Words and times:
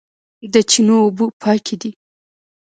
د 0.53 0.55
چینو 0.69 0.95
اوبه 1.05 1.25
پاکې 1.43 1.75
دي 1.81 1.91